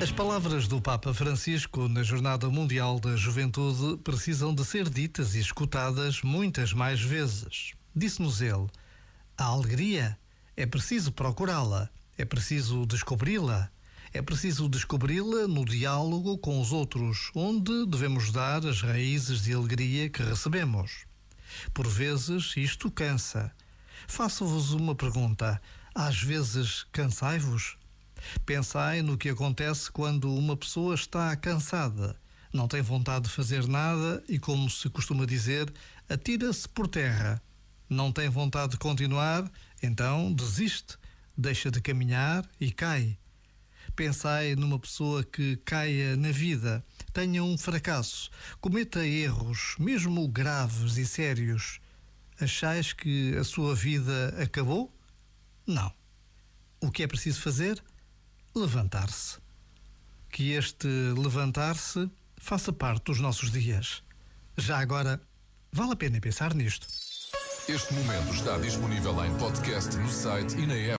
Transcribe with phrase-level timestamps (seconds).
[0.00, 5.40] As palavras do Papa Francisco na Jornada Mundial da Juventude precisam de ser ditas e
[5.40, 7.72] escutadas muitas mais vezes.
[7.96, 8.68] Disse-nos ele:
[9.36, 10.16] a alegria
[10.56, 13.70] é preciso procurá-la, é preciso descobri-la.
[14.12, 20.08] É preciso descobri-la no diálogo com os outros, onde devemos dar as raízes de alegria
[20.08, 21.06] que recebemos.
[21.74, 23.52] Por vezes isto cansa.
[24.06, 25.60] Faço-vos uma pergunta:
[25.92, 27.77] às vezes cansai-vos?
[28.44, 32.16] Pensai no que acontece quando uma pessoa está cansada,
[32.52, 35.72] não tem vontade de fazer nada e, como se costuma dizer,
[36.08, 37.42] atira-se por terra.
[37.88, 39.50] Não tem vontade de continuar,
[39.82, 40.96] então desiste,
[41.36, 43.18] deixa de caminhar e cai.
[43.94, 48.30] Pensai numa pessoa que caia na vida, tenha um fracasso,
[48.60, 51.80] cometa erros, mesmo graves e sérios.
[52.40, 54.92] Achais que a sua vida acabou?
[55.66, 55.92] Não.
[56.80, 57.82] O que é preciso fazer?
[58.54, 59.38] Levantar-se.
[60.30, 64.02] Que este levantar-se faça parte dos nossos dias.
[64.56, 65.20] Já agora,
[65.72, 66.86] vale a pena pensar nisto.
[67.68, 70.96] Este momento está disponível em podcast no site e na app.